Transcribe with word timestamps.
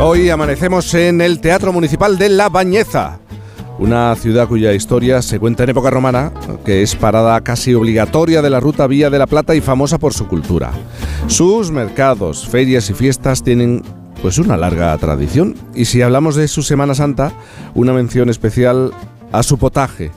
Hoy 0.00 0.30
amanecemos 0.30 0.94
en 0.94 1.20
el 1.20 1.40
Teatro 1.40 1.72
Municipal 1.72 2.18
de 2.18 2.28
La 2.28 2.48
Bañeza, 2.48 3.18
una 3.80 4.14
ciudad 4.14 4.46
cuya 4.46 4.72
historia 4.72 5.20
se 5.22 5.40
cuenta 5.40 5.64
en 5.64 5.70
época 5.70 5.90
romana, 5.90 6.32
que 6.64 6.82
es 6.82 6.94
parada 6.94 7.40
casi 7.40 7.74
obligatoria 7.74 8.40
de 8.40 8.48
la 8.48 8.60
ruta 8.60 8.86
Vía 8.86 9.10
de 9.10 9.18
la 9.18 9.26
Plata 9.26 9.56
y 9.56 9.60
famosa 9.60 9.98
por 9.98 10.14
su 10.14 10.28
cultura. 10.28 10.70
Sus 11.26 11.72
mercados, 11.72 12.46
ferias 12.46 12.88
y 12.90 12.94
fiestas 12.94 13.42
tienen 13.42 13.82
pues 14.22 14.38
una 14.38 14.56
larga 14.56 14.96
tradición 14.98 15.56
y 15.74 15.86
si 15.86 16.00
hablamos 16.00 16.36
de 16.36 16.46
su 16.46 16.62
Semana 16.62 16.94
Santa, 16.94 17.32
una 17.74 17.92
mención 17.92 18.30
especial 18.30 18.92
a 19.32 19.42
su 19.42 19.58
potaje, 19.58 20.12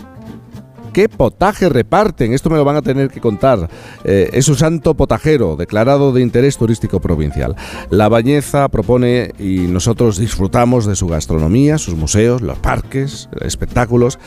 ¿Qué 0.94 1.08
potaje 1.08 1.70
reparten? 1.70 2.34
Esto 2.34 2.50
me 2.50 2.58
lo 2.58 2.66
van 2.66 2.76
a 2.76 2.82
tener 2.82 3.10
que 3.10 3.22
contar. 3.22 3.70
Eh, 4.04 4.30
es 4.34 4.50
un 4.50 4.56
santo 4.56 4.94
potajero, 4.94 5.56
declarado 5.56 6.12
de 6.12 6.22
interés 6.22 6.58
turístico 6.58 7.00
provincial. 7.00 7.56
La 7.90 8.10
Bañeza 8.10 8.68
propone 8.68 9.32
y 9.40 9.60
nosotros 9.68 10.18
disfrutamos 10.18 10.86
de 10.86 10.96
su 10.96 11.08
gastronomía, 11.08 11.78
sus 11.78 11.96
museos, 11.96 12.42
los 12.42 12.58
parques, 12.58 13.30
espectáculos. 13.42 14.20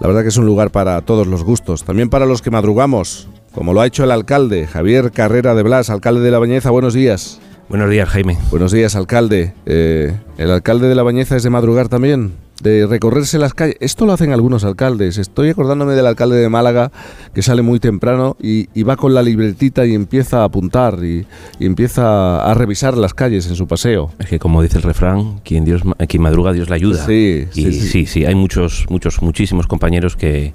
La 0.00 0.08
verdad 0.08 0.22
que 0.22 0.28
es 0.28 0.36
un 0.36 0.46
lugar 0.46 0.70
para 0.70 1.00
todos 1.02 1.26
los 1.26 1.44
gustos, 1.44 1.84
también 1.84 2.10
para 2.10 2.26
los 2.26 2.42
que 2.42 2.50
madrugamos, 2.50 3.28
como 3.52 3.72
lo 3.72 3.80
ha 3.80 3.86
hecho 3.86 4.04
el 4.04 4.10
alcalde, 4.10 4.66
Javier 4.66 5.12
Carrera 5.12 5.54
de 5.54 5.62
Blas, 5.62 5.90
alcalde 5.90 6.20
de 6.20 6.30
La 6.30 6.38
Bañeza. 6.38 6.70
Buenos 6.70 6.94
días. 6.94 7.40
Buenos 7.68 7.90
días, 7.90 8.08
Jaime. 8.08 8.38
Buenos 8.50 8.72
días, 8.72 8.96
alcalde. 8.96 9.52
Eh, 9.66 10.16
¿El 10.38 10.50
alcalde 10.50 10.88
de 10.88 10.94
La 10.94 11.02
Bañeza 11.02 11.36
es 11.36 11.42
de 11.42 11.50
madrugar 11.50 11.88
también? 11.88 12.32
De 12.62 12.86
recorrerse 12.86 13.38
las 13.38 13.54
calles. 13.54 13.76
Esto 13.80 14.06
lo 14.06 14.12
hacen 14.12 14.32
algunos 14.32 14.64
alcaldes. 14.64 15.18
Estoy 15.18 15.50
acordándome 15.50 15.94
del 15.94 16.06
alcalde 16.06 16.36
de 16.36 16.48
Málaga 16.48 16.90
que 17.34 17.42
sale 17.42 17.62
muy 17.62 17.80
temprano 17.80 18.36
y, 18.40 18.66
va 18.82 18.96
con 18.96 19.14
la 19.14 19.22
libretita 19.22 19.86
y 19.86 19.94
empieza 19.94 20.40
a 20.40 20.44
apuntar 20.44 21.04
y, 21.04 21.26
empieza 21.60 22.42
a 22.42 22.54
revisar 22.54 22.96
las 22.96 23.14
calles 23.14 23.46
en 23.46 23.56
su 23.56 23.66
paseo. 23.66 24.10
Es 24.18 24.28
que 24.28 24.38
como 24.38 24.62
dice 24.62 24.78
el 24.78 24.82
refrán, 24.82 25.38
quien 25.44 25.64
Dios 25.64 25.82
quien 26.08 26.22
madruga 26.22 26.52
Dios 26.52 26.68
le 26.68 26.76
ayuda. 26.76 27.04
Sí, 27.04 27.46
sí, 27.50 27.72
sí, 27.72 28.06
sí, 28.06 28.24
hay 28.24 28.34
muchos 28.34 28.86
muchos 28.88 29.22
muchísimos 29.22 29.66
compañeros 29.66 30.16
que 30.16 30.54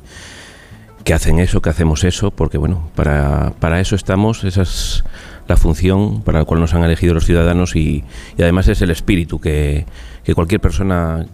que 1.03 1.13
hacen 1.13 1.39
eso, 1.39 1.61
que 1.61 1.69
hacemos 1.69 2.03
eso, 2.05 2.31
porque 2.31 2.57
bueno, 2.57 2.89
para, 2.95 3.53
para 3.59 3.81
eso 3.81 3.95
estamos, 3.95 4.45
esa 4.45 4.61
es 4.61 5.03
la 5.47 5.57
función 5.57 6.21
para 6.21 6.39
la 6.39 6.45
cual 6.45 6.61
nos 6.61 6.73
han 6.73 6.83
elegido 6.83 7.13
los 7.13 7.25
ciudadanos 7.25 7.75
y, 7.75 8.05
y 8.37 8.41
además 8.41 8.69
es 8.69 8.81
el 8.81 8.89
espíritu 8.89 9.39
que, 9.39 9.85
que 10.23 10.33
cualquier 10.33 10.61
persona 10.61 11.25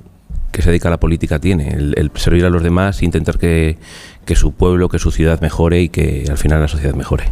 que 0.52 0.62
se 0.62 0.70
dedica 0.70 0.90
a 0.90 0.92
la 0.92 1.00
política 1.00 1.40
tiene, 1.40 1.70
el, 1.70 2.12
servir 2.16 2.46
a 2.46 2.50
los 2.50 2.64
demás 2.64 3.02
e 3.02 3.06
intentar 3.06 3.38
que, 3.38 3.78
su 4.36 4.52
pueblo, 4.52 4.90
que 4.90 5.00
su 5.00 5.12
ciudad 5.12 5.42
mejore 5.42 5.82
y 5.82 5.90
que 5.90 6.26
al 6.30 6.38
final 6.38 6.62
la 6.62 6.68
sociedad 6.68 6.94
mejore. 6.94 7.32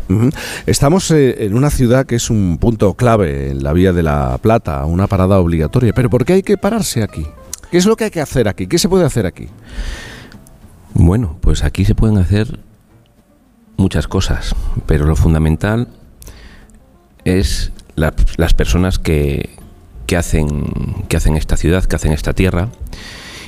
Estamos 0.65 1.11
eh, 1.11 1.45
en 1.45 1.55
una 1.55 1.69
ciudad 1.69 2.05
que 2.05 2.15
es 2.15 2.29
un 2.29 2.57
punto 2.59 2.95
clave 2.95 3.51
en 3.51 3.63
la 3.63 3.73
Vía 3.73 3.93
de 3.93 4.03
la 4.03 4.39
Plata, 4.41 4.85
una 4.85 5.07
parada 5.07 5.39
obligatoria, 5.39 5.93
pero 5.93 6.09
¿por 6.09 6.25
qué 6.25 6.33
hay 6.33 6.43
que 6.43 6.57
pararse 6.57 7.03
aquí? 7.03 7.25
¿Qué 7.71 7.77
es 7.77 7.85
lo 7.85 7.95
que 7.95 8.05
hay 8.05 8.11
que 8.11 8.21
hacer 8.21 8.47
aquí? 8.47 8.67
¿Qué 8.67 8.79
se 8.79 8.89
puede 8.89 9.05
hacer 9.05 9.25
aquí? 9.25 9.47
Bueno, 10.93 11.37
pues 11.41 11.63
aquí 11.63 11.85
se 11.85 11.95
pueden 11.95 12.17
hacer 12.17 12.59
muchas 13.77 14.07
cosas, 14.07 14.55
pero 14.85 15.05
lo 15.05 15.15
fundamental 15.15 15.87
es 17.25 17.71
las 17.95 18.53
personas 18.53 18.99
que, 18.99 19.49
que 20.07 20.17
hacen, 20.17 21.05
que 21.07 21.17
hacen 21.17 21.37
esta 21.37 21.57
ciudad, 21.57 21.83
que 21.83 21.95
hacen 21.95 22.13
esta 22.13 22.33
tierra 22.33 22.69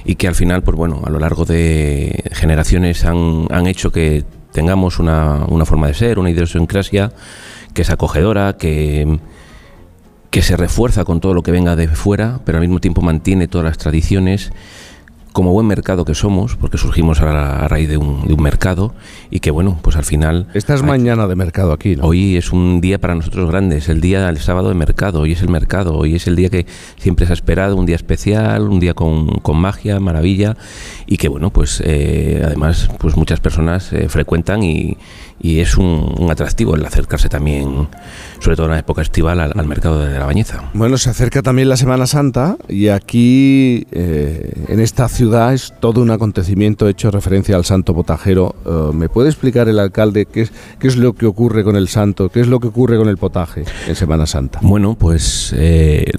y 0.05 0.15
que 0.15 0.27
al 0.27 0.35
final, 0.35 0.61
pues 0.61 0.77
bueno, 0.77 1.02
a 1.05 1.09
lo 1.09 1.19
largo 1.19 1.45
de 1.45 2.23
generaciones 2.33 3.05
han, 3.05 3.47
han 3.49 3.65
hecho 3.65 3.91
que 3.91 4.23
tengamos 4.52 4.99
una, 4.99 5.45
una, 5.45 5.65
forma 5.65 5.87
de 5.87 5.93
ser, 5.93 6.19
una 6.19 6.30
idiosincrasia 6.30 7.11
que 7.73 7.81
es 7.81 7.89
acogedora, 7.89 8.57
que, 8.57 9.19
que 10.30 10.41
se 10.41 10.57
refuerza 10.57 11.05
con 11.05 11.19
todo 11.19 11.33
lo 11.33 11.43
que 11.43 11.52
venga 11.52 11.75
de 11.75 11.87
fuera, 11.87 12.39
pero 12.45 12.57
al 12.57 12.63
mismo 12.63 12.80
tiempo 12.80 13.02
mantiene 13.02 13.47
todas 13.47 13.65
las 13.65 13.77
tradiciones 13.77 14.52
como 15.40 15.54
buen 15.54 15.68
mercado 15.68 16.04
que 16.04 16.16
somos, 16.16 16.58
porque 16.58 16.78
surgimos 16.78 17.22
a, 17.22 17.66
raíz 17.70 17.88
de 17.88 17.95
un, 17.95 18.28
de 18.28 18.34
un, 18.34 18.44
mercado 18.44 18.94
y 19.32 19.39
que 19.39 19.52
bueno, 19.52 19.80
pues 19.82 19.95
al 19.95 20.04
final... 20.04 20.48
Esta 20.54 20.73
es 20.73 20.83
mañana 20.83 21.27
de 21.27 21.38
mercado 21.38 21.72
aquí, 21.72 21.95
¿no? 21.95 22.04
Hoy 22.04 22.36
es 22.36 22.52
un 22.52 22.82
día 22.82 23.00
para 23.00 23.16
nosotros 23.16 23.49
grande, 23.49 23.78
es 23.78 23.88
el 23.88 24.02
día 24.02 24.26
del 24.26 24.39
sábado 24.39 24.67
de 24.67 24.76
mercado, 24.76 25.22
hoy 25.22 25.32
es 25.32 25.42
el 25.42 25.48
mercado, 25.48 25.95
hoy 25.95 26.16
es 26.16 26.28
el 26.28 26.36
día 26.36 26.49
que 26.49 26.66
siempre 26.98 27.26
se 27.26 27.32
ha 27.32 27.36
esperado, 27.36 27.78
un 27.78 27.86
día 27.86 27.95
especial, 27.95 28.67
un 28.67 28.82
día 28.82 28.94
con, 28.94 29.28
con 29.28 29.55
magia, 29.55 30.02
maravilla 30.02 30.58
y 31.08 31.16
que 31.16 31.30
bueno, 31.30 31.52
pues 31.52 31.82
eh, 31.86 32.44
además 32.45 32.89
pues 32.98 33.16
muchas 33.16 33.39
personas 33.39 33.94
eh, 33.94 34.10
frecuentan 34.10 34.61
y, 34.61 34.98
y 35.42 35.60
es 35.60 35.78
un, 35.78 36.28
atractivo 36.30 36.76
el 36.76 36.86
acercarse 36.86 37.30
también, 37.30 37.88
sobre 38.39 38.55
todo 38.55 38.66
en 38.67 38.73
la 38.73 38.80
época 38.80 39.02
estival, 39.02 39.39
al, 39.39 39.67
mercado 39.67 40.05
de 40.05 40.17
la 40.17 40.26
Bañeza. 40.26 40.70
Bueno, 40.73 40.98
se 40.98 41.10
acerca 41.10 41.42
también 41.42 41.70
la 41.70 41.78
Semana 41.78 42.08
Santa 42.08 42.58
y 42.67 42.89
aquí 42.89 43.88
eh, 43.92 44.66
en 44.67 44.80
esta 44.80 45.08
ciudad 45.08 45.29
es 45.54 45.73
todo 45.80 46.02
un 46.02 46.12
acontecimiento 46.12 46.88
hecho 46.88 47.12
referencia 47.12 47.56
al 47.56 47.66
santo 47.66 47.94
potajero. 47.94 48.56
Eh, 48.66 48.94
¿Me 48.94 49.10
puede 49.10 49.30
explicar 49.30 49.70
el 49.70 49.80
alcalde 49.80 50.26
qué 50.26 50.42
es, 50.42 50.52
qué 50.80 50.88
es 50.88 50.98
lo 50.98 51.14
que 51.14 51.26
ocurre 51.26 51.64
con 51.64 51.76
el 51.76 51.88
santo, 51.88 52.30
qué 52.30 52.42
es 52.42 52.48
lo 52.48 52.60
que 52.60 52.67
ocurre 52.67 52.98
con 52.98 53.08
el 53.10 53.17
potaje 53.17 53.64
en 53.88 53.95
Semana 53.95 54.26
Santa? 54.26 54.60
Bueno, 54.62 54.95
pues 54.95 55.54
eh, 55.58 56.12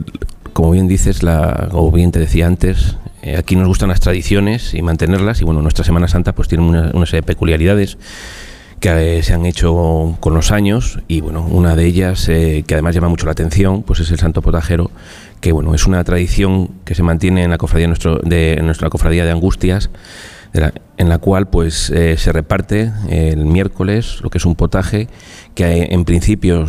como 0.53 0.72
bien 0.72 0.88
dices, 0.88 1.22
la, 1.22 1.69
o 1.72 1.91
bien 1.91 2.12
te 2.12 2.19
decía 2.19 2.47
antes, 2.47 2.97
aquí 3.37 3.56
nos 3.56 3.69
gustan 3.69 3.88
las 3.88 4.00
tradiciones 4.00 4.75
y 4.75 4.82
mantenerlas 4.82 5.41
y 5.41 5.44
bueno, 5.44 5.62
nuestra 5.62 5.84
Semana 5.84 6.09
Santa 6.09 6.34
pues 6.34 6.48
tiene 6.48 6.65
una, 6.65 6.91
una 6.94 7.06
serie 7.06 7.21
de 7.21 7.27
peculiaridades 7.27 7.98
que 8.81 9.19
eh, 9.19 9.22
se 9.22 9.34
han 9.34 9.44
hecho 9.44 10.16
con 10.21 10.34
los 10.34 10.50
años 10.50 11.00
y 11.06 11.21
bueno, 11.21 11.47
una 11.47 11.77
de 11.77 11.84
ellas 11.84 12.28
eh, 12.28 12.65
que 12.66 12.75
además 12.75 12.94
llama 12.94 13.09
mucho 13.09 13.27
la 13.27 13.32
atención, 13.32 13.82
pues 13.82 14.00
es 14.00 14.10
el 14.10 14.19
Santo 14.19 14.41
Potajero, 14.41 14.91
que 15.40 15.52
bueno, 15.52 15.74
es 15.74 15.86
una 15.86 16.02
tradición 16.04 16.68
que 16.84 16.94
se 16.94 17.02
mantiene 17.02 17.44
en 17.44 17.50
la 17.50 17.58
cofradía 17.58 17.86
nuestro, 17.86 18.18
de 18.18 18.60
nuestra 18.62 18.90
cofradía 18.90 19.24
de 19.24 19.30
Angustias, 19.30 19.90
en 20.96 21.08
la 21.08 21.18
cual 21.18 21.48
pues 21.48 21.90
eh, 21.90 22.16
se 22.16 22.32
reparte 22.32 22.92
el 23.08 23.44
miércoles 23.46 24.20
lo 24.22 24.30
que 24.30 24.38
es 24.38 24.44
un 24.44 24.56
potaje 24.56 25.08
que 25.54 25.88
en 25.90 26.04
principio 26.04 26.66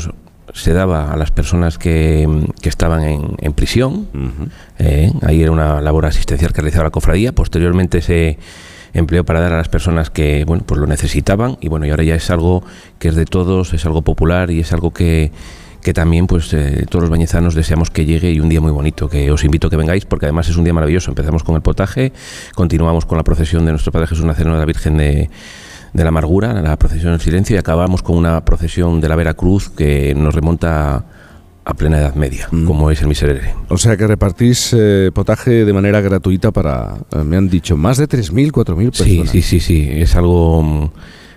se 0.54 0.74
daba 0.74 1.12
a 1.12 1.18
las 1.18 1.32
personas 1.32 1.78
que, 1.78 2.28
estaban 2.62 3.04
en, 3.40 3.54
prisión. 3.54 4.08
ahí 5.22 5.42
era 5.42 5.52
una 5.52 5.82
labor 5.82 6.06
asistencial 6.06 6.54
que 6.54 6.62
realizaba 6.62 6.86
la 6.86 6.92
cofradía. 6.92 7.32
Posteriormente 7.32 8.02
se 8.02 8.38
empleó 8.94 9.24
para 9.24 9.40
dar 9.40 9.54
a 9.54 9.58
las 9.58 9.70
personas 9.70 10.10
que 10.10 10.44
bueno 10.46 10.64
pues 10.66 10.80
lo 10.80 10.88
necesitaban 10.88 11.58
y 11.62 11.70
bueno 11.70 11.86
y 11.86 11.92
ahora 11.92 12.04
ya 12.04 12.16
es 12.16 12.30
algo 12.30 12.64
que 13.00 13.08
es 13.08 13.16
de 13.16 13.24
todos 13.24 13.74
es 13.74 13.86
algo 13.86 14.02
popular 14.02 14.52
y 14.52 14.60
es 14.60 14.74
algo 14.74 14.92
que 14.92 15.32
que 15.82 15.94
también 15.94 16.28
pues 16.28 16.54
eh, 16.54 16.86
todos 16.90 17.04
los 17.04 17.10
bañezanos 17.10 17.56
deseamos 17.56 17.90
que 17.90 18.06
llegue 18.06 18.32
y 18.32 18.40
un 18.40 18.50
día 18.50 18.62
muy 18.62 18.72
bonito, 18.72 19.10
que 19.10 19.32
os 19.32 19.44
invito 19.44 19.68
a 19.68 19.70
que 19.70 19.78
vengáis 19.78 20.06
porque 20.06 20.26
además 20.26 20.48
es 20.50 20.56
un 20.56 20.64
día 20.64 20.74
maravilloso. 20.74 21.12
Empezamos 21.12 21.44
con 21.44 21.56
el 21.56 21.62
potaje, 21.62 22.14
continuamos 22.56 23.06
con 23.06 23.18
la 23.18 23.24
procesión 23.24 23.66
de 23.66 23.72
nuestro 23.72 23.92
Padre 23.92 24.08
Jesús 24.08 24.26
Nazareno 24.26 24.54
de 24.54 24.60
la 24.60 24.66
Virgen 24.66 24.98
de, 24.98 25.30
de 25.94 26.04
la 26.04 26.10
Amargura, 26.10 26.54
la 26.62 26.78
procesión 26.78 27.12
del 27.12 27.22
silencio 27.22 27.56
y 27.56 27.60
acabamos 27.60 28.04
con 28.04 28.18
una 28.18 28.46
procesión 28.46 29.02
de 29.02 29.10
la 29.10 29.16
Vera 29.16 29.34
Cruz 29.34 29.70
que 29.70 30.14
nos 30.16 30.36
remonta 30.36 31.06
a 31.64 31.74
plena 31.76 32.00
edad 32.00 32.16
media, 32.16 32.48
mm. 32.52 32.66
como 32.66 32.90
es 32.92 33.02
el 33.02 33.08
miserere. 33.08 33.54
O 33.70 33.78
sea 33.78 33.96
que 33.98 34.08
repartís 34.08 34.76
eh, 34.78 35.12
potaje 35.14 35.66
de 35.66 35.74
manera 35.74 36.02
gratuita 36.02 36.52
para, 36.52 36.96
eh, 37.12 37.24
me 37.24 37.38
han 37.38 37.50
dicho, 37.50 37.78
más 37.78 37.98
de 37.98 38.08
3.000, 38.08 38.52
4.000 38.52 38.76
personas. 38.76 38.96
Sí, 38.96 39.26
sí, 39.28 39.42
sí, 39.42 39.60
sí, 39.60 39.90
es 39.92 40.16
algo 40.16 40.92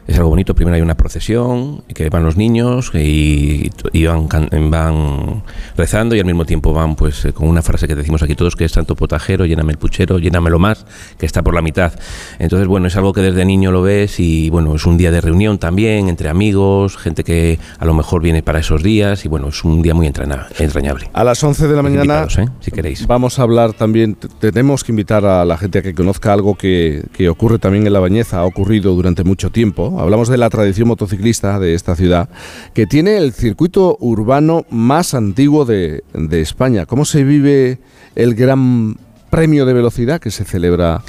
es 0.07 0.17
algo 0.19 0.31
bonito. 0.31 0.55
Primero 0.55 0.77
hay 0.77 0.83
una 0.83 0.97
procesión 0.97 1.83
que 1.95 2.11
van 2.11 2.25
los 2.25 2.37
niños 2.37 2.91
y, 2.95 3.71
van, 4.07 4.29
van, 4.71 5.43
rezando 5.77 6.15
y 6.15 6.21
al 6.21 6.27
mismo 6.27 6.45
tiempo 6.45 6.73
van 6.75 6.97
pues 6.97 7.25
eh, 7.25 7.33
con 7.33 7.49
una 7.49 7.63
frase 7.63 7.89
que 7.89 7.95
decimos 7.95 8.23
aquí 8.23 8.35
todos 8.35 8.57
que 8.57 8.65
es 8.65 8.73
tanto 8.73 8.97
potajero, 8.97 9.47
lléname 9.47 9.73
el 9.73 9.79
puchero, 9.79 10.19
llénamelo 10.19 10.59
más, 10.59 10.85
que 11.19 11.27
está 11.27 11.43
por 11.43 11.55
la 11.55 11.63
mitad. 11.63 11.93
Entonces, 12.39 12.69
bueno, 12.69 12.87
es 12.87 12.97
algo 12.97 13.13
que 13.13 13.23
desde 13.23 13.45
niño 13.45 13.73
lo 13.73 13.83
ves 13.83 14.21
y 14.21 14.51
bueno, 14.51 14.75
es 14.75 14.85
un 14.87 14.99
día 14.99 15.11
de 15.11 15.21
reunión 15.21 15.59
también 15.59 16.09
entre 16.09 16.29
amigos, 16.29 16.97
gente 16.97 17.25
que 17.25 17.59
a 17.79 17.85
lo 17.85 17.95
mejor 17.95 18.23
viene 18.23 18.43
para 18.43 18.59
esos 18.59 18.83
días 18.83 19.25
y 19.25 19.29
bueno, 19.29 19.49
es 19.49 19.65
un 19.65 19.81
día 19.83 19.95
muy 19.95 20.07
entrañable. 20.07 21.11
A 21.13 21.25
las 21.25 21.43
11 21.43 21.69
de 21.69 21.77
la 21.77 21.83
mañana, 21.83 22.27
¿eh? 22.37 22.47
si 22.61 22.71
queréis. 22.71 23.07
Vamos 23.07 23.39
a 23.39 23.43
hablar 23.43 23.73
también, 23.73 24.17
tenemos 24.41 24.85
que 24.85 24.93
invitar 24.93 25.25
a 25.25 25.45
la 25.45 25.57
gente 25.57 25.79
a 25.79 25.83
que 25.83 25.95
conozca 25.95 26.33
algo 26.33 26.57
que, 26.57 27.05
que 27.13 27.29
ocurre 27.29 27.59
también 27.59 27.87
en 27.87 27.93
La 27.93 28.01
Bañeza, 28.01 28.41
ha 28.41 28.45
ocurrido 28.45 28.95
durante 28.95 29.25
mucho 29.25 29.51
tiempo 29.51 29.94
Hablamos 29.99 30.29
de 30.29 30.39
la 30.39 30.51
tradición 30.51 30.89
motociclista 30.89 31.59
de 31.59 31.75
esta 31.75 31.97
ciudad, 31.97 32.29
que 32.73 32.87
tiene 32.87 33.17
el 33.17 33.33
circuito 33.33 33.97
urbano 34.01 34.65
más 34.71 35.15
antiguo 35.15 35.65
de, 35.65 36.05
de 36.13 36.41
España. 36.41 36.87
¿Cómo 36.87 37.05
se 37.05 37.25
vive 37.25 37.79
el 38.15 38.35
gran 38.35 38.97
premio 39.31 39.67
de 39.67 39.73
velocidad 39.73 40.21
que 40.21 40.31
se 40.31 40.45
celebra 40.45 41.03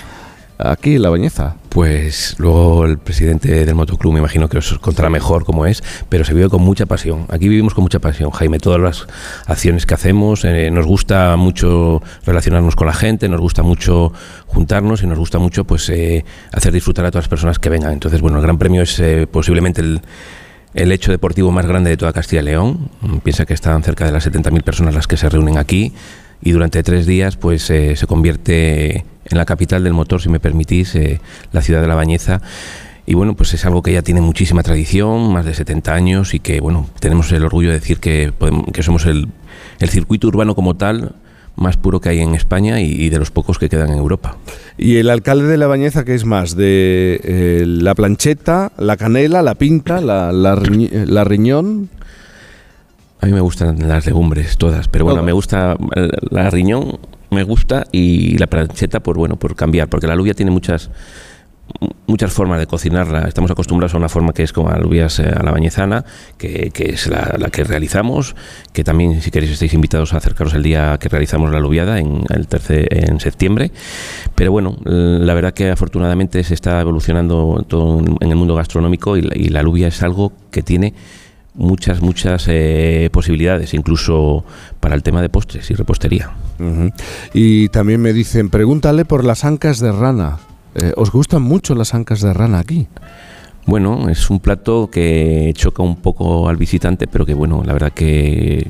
aquí 0.57 0.95
en 0.95 1.01
La 1.01 1.09
Bañeza? 1.09 1.55
Pues 1.69 2.35
luego 2.37 2.85
el 2.85 2.97
presidente 2.97 3.65
del 3.65 3.75
motoclub 3.75 4.13
me 4.13 4.19
imagino 4.19 4.47
que 4.47 4.57
os 4.57 4.79
contará 4.79 5.09
mejor 5.09 5.43
cómo 5.43 5.65
es, 5.65 5.83
pero 6.07 6.23
se 6.23 6.33
vive 6.33 6.49
con 6.49 6.61
mucha 6.61 6.85
pasión. 6.85 7.25
Aquí 7.29 7.49
vivimos 7.49 7.73
con 7.73 7.83
mucha 7.83 7.99
pasión, 7.99 8.31
Jaime. 8.31 8.59
Todas 8.59 8.79
las 8.79 9.07
acciones 9.45 9.85
que 9.85 9.93
hacemos, 9.93 10.45
eh, 10.45 10.71
nos 10.71 10.85
gusta 10.85 11.35
mucho 11.35 12.01
relacionarnos 12.25 12.75
con 12.75 12.87
la 12.87 12.93
gente, 12.93 13.27
nos 13.27 13.41
gusta 13.41 13.63
mucho 13.63 14.13
juntarnos 14.47 15.03
y 15.03 15.07
nos 15.07 15.19
gusta 15.19 15.39
mucho 15.39 15.65
pues 15.65 15.89
eh, 15.89 16.23
hacer 16.53 16.71
disfrutar 16.71 17.05
a 17.05 17.11
todas 17.11 17.25
las 17.25 17.29
personas 17.29 17.59
que 17.59 17.69
vengan. 17.69 17.91
Entonces, 17.91 18.21
bueno, 18.21 18.37
el 18.37 18.43
Gran 18.43 18.57
Premio 18.57 18.81
es 18.81 18.99
eh, 18.99 19.27
posiblemente 19.29 19.81
el 19.81 20.01
el 20.75 20.91
hecho 20.91 21.11
deportivo 21.11 21.51
más 21.51 21.65
grande 21.65 21.89
de 21.89 21.97
toda 21.97 22.11
Castilla 22.13 22.41
y 22.41 22.45
León. 22.45 22.89
Piensa 23.23 23.45
que 23.45 23.53
están 23.53 23.81
cerca 23.81 24.05
de 24.05 24.11
las 24.11 24.27
70.000 24.27 24.61
personas 24.61 24.93
las 24.93 25.07
que 25.07 25.17
se 25.17 25.29
reúnen 25.29 25.57
aquí. 25.57 25.93
Y 26.41 26.51
durante 26.51 26.83
tres 26.83 27.05
días 27.05 27.37
pues 27.37 27.63
se 27.63 27.95
convierte 28.07 29.05
en 29.25 29.37
la 29.37 29.45
capital 29.45 29.83
del 29.83 29.93
motor, 29.93 30.21
si 30.21 30.29
me 30.29 30.39
permitís, 30.39 30.97
la 31.51 31.61
ciudad 31.61 31.81
de 31.81 31.87
La 31.87 31.95
Bañeza. 31.95 32.41
Y 33.07 33.13
bueno, 33.13 33.35
pues 33.35 33.53
es 33.53 33.65
algo 33.65 33.83
que 33.83 33.93
ya 33.93 34.01
tiene 34.01 34.21
muchísima 34.21 34.63
tradición, 34.63 35.31
más 35.31 35.45
de 35.45 35.53
70 35.53 35.93
años, 35.93 36.33
y 36.33 36.39
que 36.39 36.59
bueno, 36.59 36.89
tenemos 36.99 37.31
el 37.31 37.45
orgullo 37.45 37.69
de 37.69 37.75
decir 37.75 37.99
que, 37.99 38.33
que 38.73 38.83
somos 38.83 39.05
el, 39.05 39.27
el 39.79 39.89
circuito 39.89 40.27
urbano 40.27 40.55
como 40.55 40.75
tal 40.75 41.13
más 41.55 41.77
puro 41.77 41.99
que 41.99 42.09
hay 42.09 42.19
en 42.19 42.35
España 42.35 42.81
y, 42.81 43.09
de 43.09 43.17
los 43.17 43.31
pocos 43.31 43.57
que 43.57 43.69
quedan 43.69 43.91
en 43.91 43.97
Europa. 43.97 44.38
¿Y 44.77 44.97
el 44.97 45.09
alcalde 45.09 45.45
de 45.47 45.57
La 45.57 45.67
Bañeza 45.67 46.03
qué 46.03 46.13
es 46.13 46.25
más? 46.25 46.55
¿De 46.55 47.19
eh, 47.23 47.63
la 47.65 47.95
plancheta, 47.95 48.71
la 48.77 48.97
canela, 48.97 49.41
la 49.41 49.55
pinta, 49.55 50.01
la, 50.01 50.31
la, 50.31 50.55
riñón? 51.23 51.89
A 53.25 53.27
mí 53.27 53.33
me 53.33 53.42
gustan 53.42 53.88
las 53.88 54.06
legumbres 54.06 54.56
todas, 54.56 54.88
pero 54.88 55.04
bueno, 55.04 55.24
me 55.24 55.31
gusta 55.31 55.75
la 56.30 56.48
riñón, 56.51 57.00
me 57.31 57.42
gusta 57.42 57.88
y 57.92 58.38
la 58.38 58.45
plancheta 58.45 59.00
por 59.00 59.18
bueno, 59.18 59.36
por 59.36 59.56
cambiar, 59.56 59.89
porque 59.89 60.06
la 60.06 60.13
alubia 60.13 60.36
tiene 60.36 60.51
muchas 60.51 60.92
muchas 62.06 62.31
formas 62.31 62.60
de 62.60 62.68
cocinarla. 62.68 63.27
Estamos 63.27 63.50
acostumbrados 63.50 63.95
a 63.95 63.98
una 63.98 64.10
forma 64.10 64.31
que 64.31 64.44
es 64.44 64.54
como 64.54 64.69
alubias 64.69 65.18
eh, 65.18 65.33
a 65.36 65.42
la 65.42 65.50
bañezana, 65.50 66.06
que, 66.38 66.72
es 66.75 67.07
la, 67.07 67.50
que 67.51 67.63
realizamos, 67.63 68.36
que 68.74 68.83
también 68.83 69.19
si 69.24 69.31
queréis 69.31 69.54
estáis 69.54 69.74
invitados 69.74 70.13
a 70.13 70.18
acercaros 70.18 70.54
el 70.54 70.62
día 70.62 70.95
que 71.00 71.10
realizamos 71.10 71.50
la 71.50 71.57
alubiada 71.57 71.98
en, 71.98 72.25
el 72.30 72.48
tercer, 72.48 72.88
en 72.92 73.19
septiembre. 73.19 73.72
Pero 74.36 74.51
bueno, 74.51 74.77
la 74.83 75.33
verdad 75.33 75.56
que 75.56 75.72
afortunadamente 75.72 76.44
se 76.44 76.54
está 76.54 76.80
evolucionando 76.80 77.66
todo 77.68 78.04
en 78.19 78.30
el 78.30 78.36
mundo 78.36 78.54
gastronómico 78.54 79.18
y 79.18 79.50
la, 79.50 79.62
alubia 79.62 79.88
es 79.88 80.04
algo 80.04 80.31
que 80.51 80.62
tiene 80.62 80.94
muchas, 81.55 82.01
muchas 82.01 82.45
eh, 82.47 83.09
posibilidades, 83.11 83.73
incluso 83.73 84.45
para 84.79 84.95
el 84.95 85.03
tema 85.03 85.21
de 85.21 85.29
postres 85.29 85.69
y 85.71 85.73
repostería. 85.73 86.31
Y 87.33 87.69
también 87.69 88.01
me 88.01 88.13
dicen, 88.13 88.49
pregúntale 88.49 89.05
por 89.05 89.23
las 89.23 89.43
ancas 89.43 89.79
de 89.79 89.91
rana. 89.91 90.37
Eh, 90.75 90.93
¿Os 90.95 91.11
gustan 91.11 91.41
mucho 91.41 91.75
las 91.75 91.93
ancas 91.93 92.21
de 92.21 92.33
rana 92.33 92.59
aquí? 92.59 92.87
Bueno, 93.65 94.09
es 94.09 94.29
un 94.29 94.39
plato 94.39 94.89
que 94.91 95.51
choca 95.55 95.81
un 95.81 95.95
poco 95.95 96.47
al 96.47 96.57
visitante, 96.57 97.07
pero 97.07 97.25
que 97.25 97.33
bueno, 97.33 97.63
la 97.65 97.73
verdad 97.73 97.91
que 97.91 98.67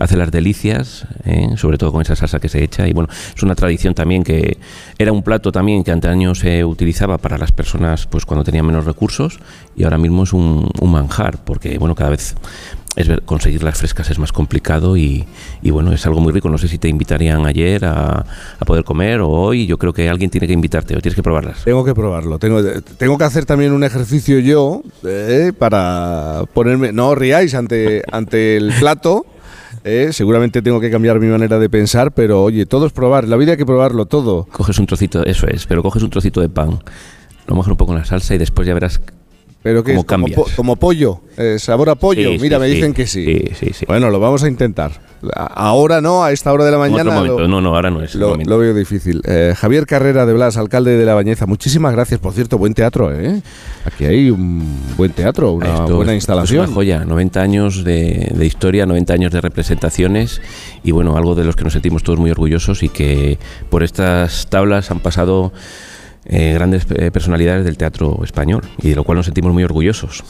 hace 0.00 0.16
las 0.16 0.30
delicias, 0.30 1.06
¿eh? 1.24 1.50
sobre 1.56 1.76
todo 1.76 1.92
con 1.92 2.00
esa 2.00 2.16
salsa 2.16 2.40
que 2.40 2.48
se 2.48 2.64
echa. 2.64 2.88
Y 2.88 2.92
bueno, 2.92 3.08
es 3.36 3.42
una 3.42 3.54
tradición 3.54 3.94
también 3.94 4.24
que 4.24 4.56
era 4.98 5.12
un 5.12 5.22
plato 5.22 5.52
también 5.52 5.84
que 5.84 5.92
antaño 5.92 6.34
se 6.34 6.64
utilizaba 6.64 7.18
para 7.18 7.36
las 7.36 7.52
personas 7.52 8.06
pues 8.06 8.24
cuando 8.24 8.42
tenían 8.42 8.66
menos 8.66 8.86
recursos 8.86 9.38
y 9.76 9.84
ahora 9.84 9.98
mismo 9.98 10.24
es 10.24 10.32
un, 10.32 10.68
manjar, 10.82 11.44
porque 11.44 11.78
bueno, 11.78 11.94
cada 11.94 12.10
vez 12.10 12.34
es 12.96 13.08
conseguir 13.24 13.62
las 13.62 13.78
frescas 13.78 14.10
es 14.10 14.18
más 14.18 14.32
complicado 14.32 14.96
y, 14.96 15.26
bueno, 15.62 15.92
es 15.92 16.04
algo 16.06 16.20
muy 16.20 16.32
rico. 16.32 16.48
No 16.48 16.58
sé 16.58 16.66
si 16.66 16.78
te 16.78 16.88
invitarían 16.88 17.46
ayer 17.46 17.84
a, 17.84 18.24
poder 18.66 18.84
comer 18.84 19.20
o 19.20 19.28
hoy. 19.28 19.66
Yo 19.66 19.78
creo 19.78 19.92
que 19.92 20.08
alguien 20.08 20.30
tiene 20.30 20.46
que 20.46 20.54
invitarte 20.54 20.96
o 20.96 21.00
tienes 21.00 21.14
que 21.14 21.22
probarlas. 21.22 21.62
Tengo 21.64 21.84
que 21.84 21.94
probarlo. 21.94 22.38
Tengo, 22.38 22.62
tengo 22.96 23.18
que 23.18 23.24
hacer 23.24 23.44
también 23.44 23.72
un 23.72 23.84
ejercicio 23.84 24.38
yo 24.38 24.82
eh, 25.04 25.52
para 25.56 26.44
ponerme. 26.54 26.92
No 26.92 27.14
riáis 27.14 27.54
ante, 27.54 28.02
ante 28.10 28.56
el 28.56 28.72
plato. 28.80 29.26
Eh, 29.82 30.10
seguramente 30.12 30.60
tengo 30.60 30.80
que 30.80 30.90
cambiar 30.90 31.18
mi 31.20 31.28
manera 31.28 31.58
de 31.58 31.70
pensar, 31.70 32.12
pero 32.12 32.42
oye, 32.42 32.66
todo 32.66 32.86
es 32.86 32.92
probar. 32.92 33.26
La 33.26 33.36
vida 33.36 33.52
hay 33.52 33.58
que 33.58 33.66
probarlo 33.66 34.06
todo. 34.06 34.44
Coges 34.44 34.78
un 34.78 34.86
trocito, 34.86 35.24
eso 35.24 35.46
es, 35.46 35.66
pero 35.66 35.82
coges 35.82 36.02
un 36.02 36.10
trocito 36.10 36.40
de 36.40 36.48
pan, 36.48 36.80
lo 37.46 37.54
mojas 37.54 37.70
un 37.70 37.76
poco 37.76 37.92
en 37.92 38.00
la 38.00 38.04
salsa 38.04 38.34
y 38.34 38.38
después 38.38 38.66
ya 38.68 38.74
verás 38.74 39.00
¿Pero 39.62 39.84
qué 39.84 39.94
Como, 40.56 40.76
pollo, 40.76 41.20
eh, 41.36 41.58
sabor 41.58 41.90
a 41.90 41.94
pollo. 41.94 42.30
Mira, 42.40 42.58
me 42.58 42.66
dicen 42.66 42.94
que 42.94 43.06
sí. 43.06 43.44
Bueno, 43.86 44.08
lo 44.08 44.18
vamos 44.18 44.42
a 44.42 44.48
intentar. 44.48 44.92
Ahora 45.34 46.00
no, 46.00 46.24
a 46.24 46.32
esta 46.32 46.50
hora 46.50 46.64
de 46.64 46.70
la 46.70 46.78
mañana. 46.78 47.22
no, 47.22 47.60
no, 47.60 47.74
ahora 47.74 47.90
no 47.90 48.02
es. 48.02 48.14
Lo, 48.14 48.36
veo 48.36 48.72
difícil. 48.72 49.20
Eh, 49.26 49.54
Javier 49.54 49.84
Carrera 49.84 50.24
de 50.24 50.32
Blas, 50.32 50.56
alcalde 50.56 50.96
de 50.96 51.04
La 51.04 51.12
Bañeza, 51.12 51.44
muchísimas 51.44 51.92
gracias. 51.92 52.20
Por 52.20 52.32
cierto, 52.32 52.56
buen 52.56 52.72
teatro, 52.72 53.14
¿eh? 53.14 53.42
Aquí 53.84 54.06
hay 54.06 54.30
un 54.30 54.64
buen 54.96 55.12
teatro, 55.12 55.52
una 55.52 55.80
buena 55.84 56.14
instalación. 56.14 56.64
Es 56.64 56.68
una 56.68 56.74
joya, 56.74 57.04
90 57.04 57.40
años 57.42 57.84
de, 57.84 58.32
de 58.34 58.46
historia, 58.46 58.86
90 58.86 59.12
años 59.12 59.32
de 59.32 59.42
representaciones 59.42 60.40
y 60.82 60.92
bueno, 60.92 61.18
algo 61.18 61.34
de 61.34 61.44
los 61.44 61.54
que 61.54 61.64
nos 61.64 61.74
sentimos 61.74 62.02
todos 62.02 62.18
muy 62.18 62.30
orgullosos 62.30 62.82
y 62.82 62.88
que 62.88 63.38
por 63.68 63.82
estas 63.82 64.48
tablas 64.48 64.90
han 64.90 65.00
pasado 65.00 65.52
eh, 66.24 66.52
grandes 66.54 66.86
eh, 66.90 67.10
personalidades 67.10 67.64
del 67.64 67.76
teatro 67.76 68.20
español 68.22 68.62
y 68.78 68.90
de 68.90 68.96
lo 68.96 69.04
cual 69.04 69.16
nos 69.16 69.26
sentimos 69.26 69.52
muy 69.52 69.64
orgullosos. 69.64 70.22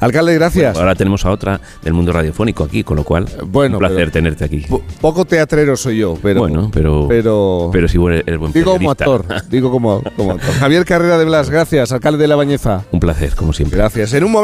Alcalde, 0.00 0.34
gracias. 0.34 0.76
ahora 0.76 0.94
tenemos 0.94 1.24
a 1.24 1.30
otra 1.30 1.60
del 1.82 1.92
mundo 1.92 2.12
radiofónico 2.12 2.64
aquí, 2.64 2.84
con 2.84 2.96
lo 2.96 3.04
cual 3.04 3.26
bueno, 3.46 3.76
un 3.76 3.80
placer 3.80 4.10
tenerte 4.10 4.44
aquí. 4.44 4.64
Poco 5.00 5.24
teatrero 5.24 5.76
soy 5.76 5.98
yo, 5.98 6.18
pero 6.22 6.40
bueno, 6.40 6.70
pero 6.72 7.06
pero, 7.08 7.70
pero 7.72 7.88
sí 7.88 7.98
eres 7.98 8.38
buen 8.38 8.52
Digo 8.52 8.72
como 8.72 8.90
actor, 8.90 9.24
digo 9.48 9.70
como, 9.70 10.02
como 10.16 10.32
actor. 10.32 10.54
Javier 10.60 10.84
Carrera 10.84 11.18
de 11.18 11.24
Blas, 11.24 11.50
gracias, 11.50 11.92
alcalde 11.92 12.18
de 12.18 12.28
La 12.28 12.36
Bañeza. 12.36 12.84
Un 12.92 13.00
placer, 13.00 13.34
como 13.34 13.52
siempre. 13.52 13.78
Gracias. 13.78 14.12
En 14.14 14.24
un 14.24 14.30
momento 14.30 14.34